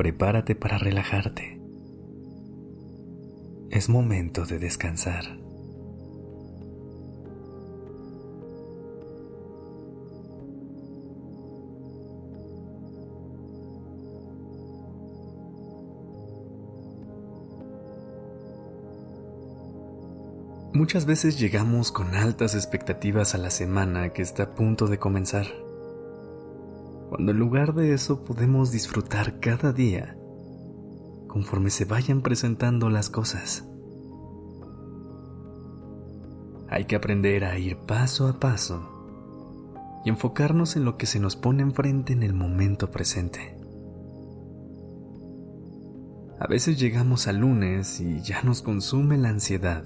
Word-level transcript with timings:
Prepárate 0.00 0.54
para 0.54 0.78
relajarte. 0.78 1.60
Es 3.68 3.90
momento 3.90 4.46
de 4.46 4.58
descansar. 4.58 5.24
Muchas 20.72 21.04
veces 21.04 21.38
llegamos 21.38 21.92
con 21.92 22.14
altas 22.14 22.54
expectativas 22.54 23.34
a 23.34 23.38
la 23.38 23.50
semana 23.50 24.14
que 24.14 24.22
está 24.22 24.44
a 24.44 24.54
punto 24.54 24.86
de 24.86 24.98
comenzar, 24.98 25.48
cuando 27.10 27.32
en 27.32 27.40
lugar 27.40 27.74
de 27.74 27.92
eso 27.92 28.22
podemos 28.24 28.70
disfrutar 28.70 29.40
cada 29.40 29.72
día 29.72 30.16
conforme 31.26 31.70
se 31.70 31.84
vayan 31.84 32.22
presentando 32.22 32.88
las 32.88 33.10
cosas. 33.10 33.64
Hay 36.68 36.84
que 36.84 36.94
aprender 36.94 37.44
a 37.44 37.58
ir 37.58 37.78
paso 37.78 38.28
a 38.28 38.38
paso 38.38 39.72
y 40.04 40.08
enfocarnos 40.08 40.76
en 40.76 40.84
lo 40.84 40.96
que 40.96 41.06
se 41.06 41.18
nos 41.18 41.34
pone 41.34 41.64
enfrente 41.64 42.12
en 42.12 42.22
el 42.22 42.32
momento 42.32 42.92
presente. 42.92 43.56
A 46.38 46.46
veces 46.46 46.78
llegamos 46.78 47.26
al 47.26 47.38
lunes 47.38 48.00
y 48.00 48.22
ya 48.22 48.44
nos 48.44 48.62
consume 48.62 49.18
la 49.18 49.30
ansiedad 49.30 49.82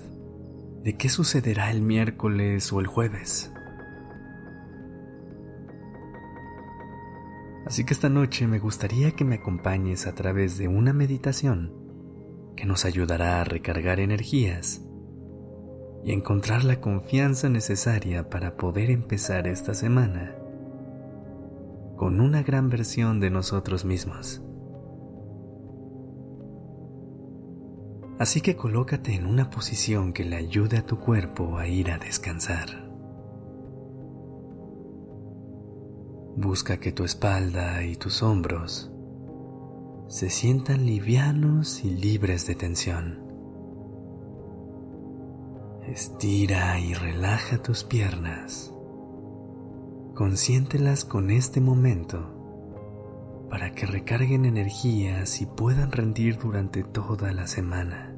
de 0.82 0.96
qué 0.98 1.08
sucederá 1.08 1.70
el 1.70 1.80
miércoles 1.80 2.70
o 2.70 2.80
el 2.80 2.86
jueves. 2.86 3.50
Así 7.66 7.84
que 7.84 7.94
esta 7.94 8.08
noche 8.08 8.46
me 8.46 8.58
gustaría 8.58 9.12
que 9.12 9.24
me 9.24 9.36
acompañes 9.36 10.06
a 10.06 10.14
través 10.14 10.58
de 10.58 10.68
una 10.68 10.92
meditación 10.92 11.72
que 12.56 12.66
nos 12.66 12.84
ayudará 12.84 13.40
a 13.40 13.44
recargar 13.44 14.00
energías 14.00 14.82
y 16.04 16.12
encontrar 16.12 16.64
la 16.64 16.80
confianza 16.80 17.48
necesaria 17.48 18.28
para 18.28 18.56
poder 18.56 18.90
empezar 18.90 19.46
esta 19.46 19.72
semana 19.74 20.36
con 21.96 22.20
una 22.20 22.42
gran 22.42 22.68
versión 22.68 23.20
de 23.20 23.30
nosotros 23.30 23.84
mismos. 23.84 24.42
Así 28.18 28.40
que 28.40 28.56
colócate 28.56 29.14
en 29.14 29.26
una 29.26 29.50
posición 29.50 30.12
que 30.12 30.24
le 30.24 30.36
ayude 30.36 30.78
a 30.78 30.86
tu 30.86 30.98
cuerpo 31.00 31.58
a 31.58 31.66
ir 31.66 31.90
a 31.90 31.98
descansar. 31.98 32.93
Busca 36.36 36.78
que 36.78 36.92
tu 36.92 37.04
espalda 37.04 37.84
y 37.84 37.96
tus 37.96 38.22
hombros 38.22 38.90
se 40.08 40.30
sientan 40.30 40.84
livianos 40.84 41.84
y 41.84 41.90
libres 41.90 42.46
de 42.46 42.54
tensión. 42.54 43.24
Estira 45.86 46.78
y 46.78 46.94
relaja 46.94 47.62
tus 47.62 47.84
piernas. 47.84 48.74
Consiéntelas 50.14 51.04
con 51.04 51.30
este 51.30 51.60
momento 51.60 53.46
para 53.50 53.72
que 53.72 53.86
recarguen 53.86 54.44
energías 54.44 55.40
y 55.40 55.46
puedan 55.46 55.92
rendir 55.92 56.38
durante 56.38 56.82
toda 56.82 57.32
la 57.32 57.46
semana. 57.46 58.14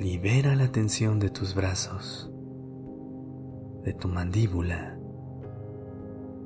Libera 0.00 0.56
la 0.56 0.72
tensión 0.72 1.18
de 1.20 1.30
tus 1.30 1.54
brazos, 1.54 2.31
de 3.84 3.92
tu 3.94 4.08
mandíbula 4.08 4.98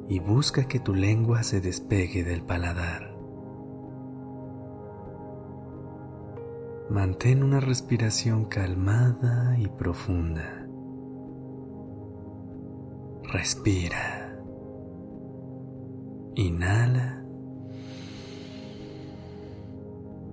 y 0.09 0.21
busca 0.21 0.69
que 0.69 0.81
tu 0.81 0.95
lengua 0.95 1.43
se 1.43 1.61
despegue 1.61 2.25
del 2.25 2.43
paladar. 2.43 3.15
Mantén 6.89 7.43
una 7.43 7.59
respiración 7.59 8.45
calmada 8.45 9.59
y 9.59 9.67
profunda. 9.67 10.67
Respira. 13.25 14.39
Inhala. 16.37 17.25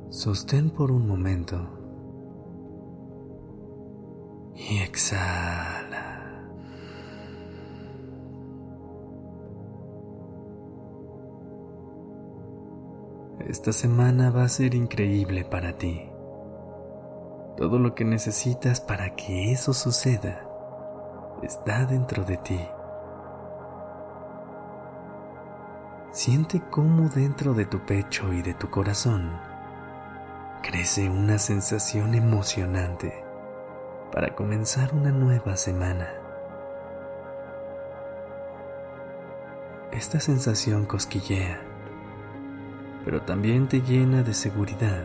Sostén 0.10 0.70
por 0.70 0.92
un 0.92 1.08
momento. 1.08 1.58
Y 4.56 4.78
exhala. 4.78 5.73
Esta 13.54 13.72
semana 13.72 14.32
va 14.32 14.46
a 14.46 14.50
ser 14.50 14.74
increíble 14.74 15.46
para 15.46 15.74
ti. 15.74 16.10
Todo 17.56 17.78
lo 17.78 17.94
que 17.94 18.04
necesitas 18.04 18.82
para 18.82 19.16
que 19.16 19.52
eso 19.52 19.76
suceda 19.76 20.44
está 21.44 21.86
dentro 21.86 22.24
de 22.24 22.38
ti. 22.38 22.60
Siente 26.10 26.64
cómo 26.72 27.10
dentro 27.10 27.54
de 27.54 27.68
tu 27.68 27.86
pecho 27.86 28.34
y 28.34 28.42
de 28.42 28.56
tu 28.56 28.72
corazón 28.72 29.40
crece 30.64 31.08
una 31.08 31.38
sensación 31.38 32.16
emocionante 32.16 33.24
para 34.12 34.34
comenzar 34.34 34.96
una 34.96 35.12
nueva 35.12 35.58
semana. 35.58 36.10
Esta 39.92 40.20
sensación 40.20 40.88
cosquillea, 40.88 41.73
pero 43.04 43.22
también 43.22 43.68
te 43.68 43.82
llena 43.82 44.24
de 44.24 44.34
seguridad 44.34 45.04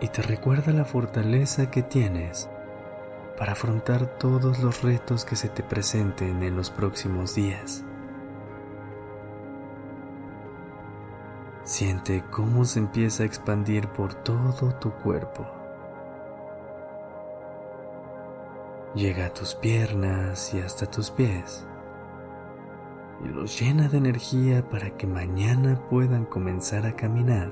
y 0.00 0.08
te 0.08 0.22
recuerda 0.22 0.72
la 0.72 0.84
fortaleza 0.84 1.70
que 1.70 1.82
tienes 1.82 2.48
para 3.38 3.52
afrontar 3.52 4.06
todos 4.18 4.58
los 4.58 4.82
retos 4.82 5.24
que 5.24 5.36
se 5.36 5.48
te 5.48 5.62
presenten 5.62 6.42
en 6.42 6.56
los 6.56 6.70
próximos 6.70 7.34
días. 7.34 7.84
Siente 11.64 12.24
cómo 12.30 12.64
se 12.64 12.80
empieza 12.80 13.22
a 13.22 13.26
expandir 13.26 13.88
por 13.88 14.14
todo 14.14 14.74
tu 14.74 14.90
cuerpo. 14.90 15.46
Llega 18.94 19.26
a 19.26 19.32
tus 19.32 19.54
piernas 19.54 20.52
y 20.52 20.60
hasta 20.60 20.86
tus 20.86 21.10
pies 21.10 21.64
y 23.24 23.28
los 23.28 23.60
llena 23.60 23.88
de 23.88 23.98
energía 23.98 24.68
para 24.68 24.96
que 24.96 25.06
mañana 25.06 25.80
puedan 25.88 26.24
comenzar 26.24 26.86
a 26.86 26.96
caminar 26.96 27.50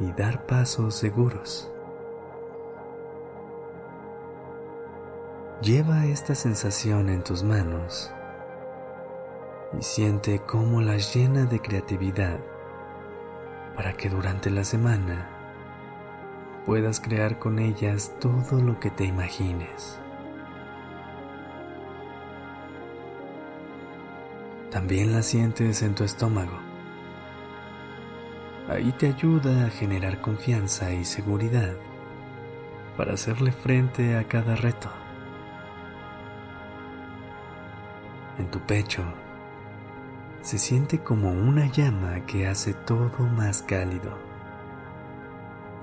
y 0.00 0.12
dar 0.12 0.46
pasos 0.46 0.94
seguros. 0.94 1.70
Lleva 5.62 6.04
esta 6.04 6.34
sensación 6.34 7.08
en 7.08 7.24
tus 7.24 7.42
manos 7.42 8.12
y 9.78 9.82
siente 9.82 10.40
cómo 10.40 10.82
las 10.82 11.14
llena 11.14 11.46
de 11.46 11.60
creatividad 11.60 12.38
para 13.74 13.94
que 13.94 14.10
durante 14.10 14.50
la 14.50 14.64
semana 14.64 15.30
puedas 16.66 17.00
crear 17.00 17.38
con 17.38 17.58
ellas 17.58 18.12
todo 18.20 18.60
lo 18.60 18.78
que 18.80 18.90
te 18.90 19.04
imagines. 19.04 19.98
También 24.76 25.10
la 25.10 25.22
sientes 25.22 25.80
en 25.80 25.94
tu 25.94 26.04
estómago. 26.04 26.52
Ahí 28.68 28.92
te 28.92 29.06
ayuda 29.06 29.64
a 29.64 29.70
generar 29.70 30.20
confianza 30.20 30.92
y 30.92 31.06
seguridad 31.06 31.72
para 32.94 33.14
hacerle 33.14 33.52
frente 33.52 34.18
a 34.18 34.24
cada 34.24 34.54
reto. 34.54 34.90
En 38.36 38.50
tu 38.50 38.60
pecho 38.60 39.02
se 40.42 40.58
siente 40.58 40.98
como 40.98 41.30
una 41.30 41.72
llama 41.72 42.26
que 42.26 42.46
hace 42.46 42.74
todo 42.74 43.26
más 43.34 43.62
cálido. 43.62 44.18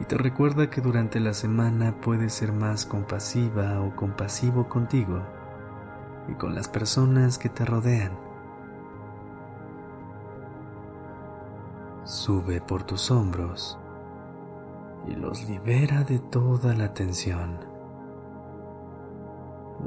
Y 0.02 0.06
te 0.06 0.20
recuerda 0.20 0.70
que 0.70 0.82
durante 0.82 1.20
la 1.20 1.34
semana 1.34 1.96
puedes 2.00 2.32
ser 2.32 2.52
más 2.52 2.86
compasiva 2.86 3.82
o 3.82 3.96
compasivo 3.96 4.70
contigo 4.70 5.24
y 6.28 6.36
con 6.36 6.54
las 6.54 6.68
personas 6.68 7.40
que 7.40 7.50
te 7.50 7.66
rodean. 7.66 8.33
Sube 12.04 12.62
por 12.62 12.84
tus 12.84 13.12
hombros 13.12 13.80
y 15.08 15.16
los 15.16 15.48
libera 15.50 16.04
de 16.04 16.20
toda 16.20 16.74
la 16.74 16.94
tensión. 16.94 17.60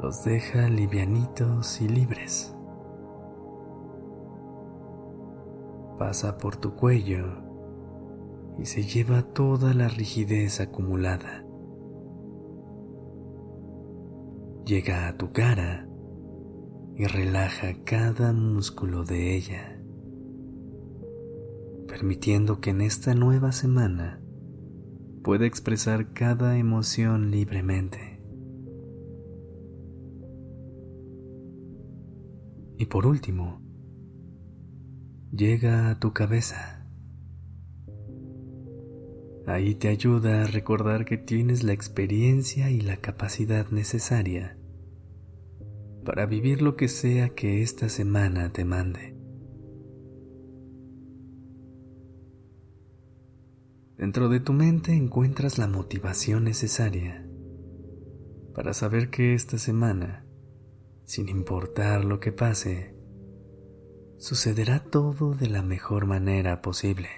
Los 0.01 0.23
deja 0.23 0.67
livianitos 0.69 1.81
y 1.81 1.87
libres. 1.87 2.55
Pasa 5.97 6.37
por 6.37 6.55
tu 6.55 6.75
cuello 6.75 7.41
y 8.59 8.65
se 8.65 8.83
lleva 8.83 9.21
toda 9.23 9.73
la 9.73 9.87
rigidez 9.87 10.59
acumulada. 10.59 11.43
Llega 14.65 15.07
a 15.07 15.17
tu 15.17 15.31
cara 15.31 15.87
y 16.95 17.05
relaja 17.05 17.73
cada 17.85 18.33
músculo 18.33 19.03
de 19.03 19.35
ella, 19.35 19.76
permitiendo 21.87 22.59
que 22.59 22.71
en 22.71 22.81
esta 22.81 23.15
nueva 23.15 23.51
semana 23.51 24.21
pueda 25.23 25.45
expresar 25.45 26.13
cada 26.13 26.57
emoción 26.57 27.31
libremente. 27.31 28.21
Y 32.77 32.85
por 32.85 33.07
último, 33.07 33.61
llega 35.31 35.89
a 35.89 35.99
tu 35.99 36.13
cabeza. 36.13 36.87
Ahí 39.47 39.75
te 39.75 39.87
ayuda 39.87 40.43
a 40.43 40.47
recordar 40.47 41.05
que 41.05 41.17
tienes 41.17 41.63
la 41.63 41.73
experiencia 41.73 42.69
y 42.69 42.81
la 42.81 42.97
capacidad 42.97 43.69
necesaria 43.71 44.57
para 46.07 46.25
vivir 46.25 46.61
lo 46.61 46.77
que 46.77 46.87
sea 46.87 47.35
que 47.35 47.61
esta 47.61 47.89
semana 47.89 48.53
te 48.53 48.63
mande. 48.63 49.16
Dentro 53.97 54.29
de 54.29 54.39
tu 54.39 54.53
mente 54.53 54.93
encuentras 54.93 55.57
la 55.57 55.67
motivación 55.67 56.43
necesaria 56.43 57.27
para 58.53 58.73
saber 58.73 59.09
que 59.09 59.33
esta 59.33 59.57
semana, 59.57 60.25
sin 61.03 61.29
importar 61.29 62.05
lo 62.05 62.19
que 62.19 62.31
pase, 62.31 62.95
sucederá 64.17 64.79
todo 64.79 65.33
de 65.33 65.49
la 65.49 65.63
mejor 65.63 66.05
manera 66.05 66.61
posible. 66.61 67.09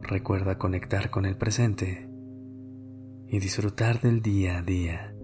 Recuerda 0.00 0.58
conectar 0.58 1.10
con 1.10 1.26
el 1.26 1.36
presente 1.36 2.08
y 3.28 3.38
disfrutar 3.40 4.00
del 4.00 4.22
día 4.22 4.58
a 4.58 4.62
día 4.62 5.14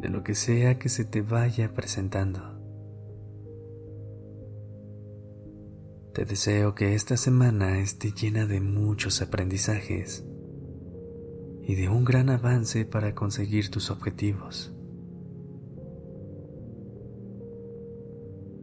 de 0.00 0.08
lo 0.08 0.22
que 0.22 0.34
sea 0.34 0.78
que 0.78 0.88
se 0.88 1.04
te 1.04 1.22
vaya 1.22 1.74
presentando. 1.74 2.57
Te 6.18 6.24
deseo 6.24 6.74
que 6.74 6.96
esta 6.96 7.16
semana 7.16 7.78
esté 7.78 8.10
llena 8.10 8.44
de 8.44 8.58
muchos 8.60 9.22
aprendizajes 9.22 10.26
y 11.62 11.76
de 11.76 11.88
un 11.88 12.04
gran 12.04 12.28
avance 12.28 12.84
para 12.84 13.14
conseguir 13.14 13.70
tus 13.70 13.88
objetivos. 13.92 14.74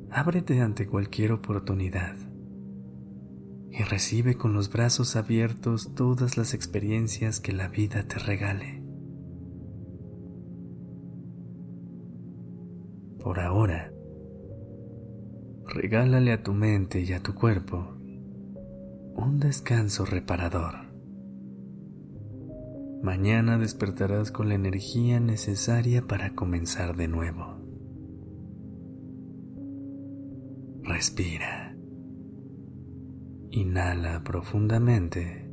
Ábrete 0.10 0.60
ante 0.60 0.86
cualquier 0.86 1.32
oportunidad 1.32 2.18
y 3.72 3.84
recibe 3.84 4.36
con 4.36 4.52
los 4.52 4.70
brazos 4.70 5.16
abiertos 5.16 5.96
todas 5.96 6.36
las 6.36 6.54
experiencias 6.54 7.40
que 7.40 7.54
la 7.54 7.70
vida 7.70 8.06
te 8.06 8.20
regale. 8.20 8.84
Por 13.24 13.40
ahora, 13.40 13.95
regálale 15.76 16.32
a 16.32 16.42
tu 16.42 16.54
mente 16.54 17.02
y 17.02 17.12
a 17.12 17.20
tu 17.20 17.36
cuerpo 17.36 17.92
un 19.18 19.40
descanso 19.40 20.06
reparador. 20.06 20.74
Mañana 23.04 23.58
despertarás 23.58 24.32
con 24.32 24.50
la 24.50 24.56
energía 24.56 25.20
necesaria 25.20 26.08
para 26.08 26.34
comenzar 26.34 26.96
de 26.96 27.08
nuevo. 27.08 27.58
Respira. 30.84 31.76
Inhala 33.52 34.24
profundamente. 34.24 35.50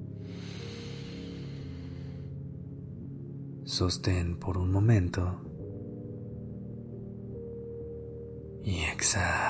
Sostén 3.64 4.38
por 4.38 4.56
un 4.56 4.70
momento. 4.70 5.52
y 8.64 8.84
exhala. 8.84 9.41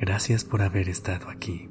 Gracias 0.00 0.44
por 0.44 0.62
haber 0.62 0.88
estado 0.88 1.28
aquí. 1.28 1.68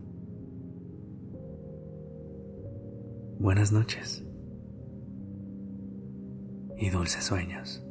Buenas 3.40 3.72
noches 3.72 4.26
y 6.76 6.90
dulces 6.90 7.24
sueños. 7.24 7.87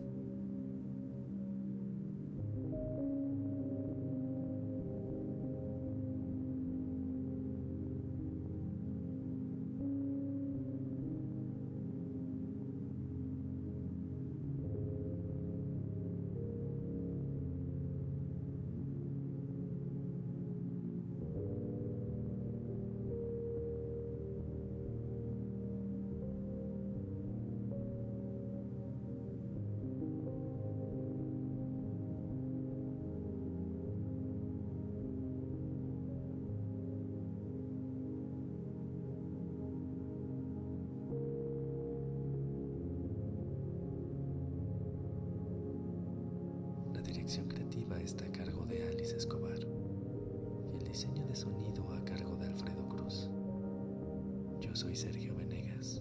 Soy 54.87 54.95
Sergio 54.95 55.35
Venegas. 55.35 56.01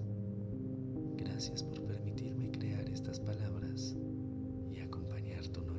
Gracias 1.17 1.63
por 1.63 1.81
permitirme 1.87 2.51
crear 2.51 2.87
estas 2.87 3.19
palabras 3.19 3.95
y 4.71 4.79
acompañar 4.79 5.47
tu 5.47 5.61
noche. 5.61 5.74